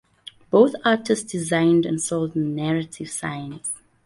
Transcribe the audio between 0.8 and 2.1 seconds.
artists designed and